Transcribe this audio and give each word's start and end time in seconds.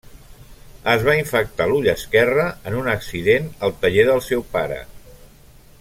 Es 0.93 1.03
va 1.07 1.13
infectar 1.19 1.67
l'ull 1.71 1.89
esquerre 1.93 2.47
en 2.71 2.79
un 2.81 2.89
accident 2.95 3.53
al 3.69 3.77
taller 3.85 4.07
del 4.09 4.25
seu 4.31 4.43
pare. 4.57 4.81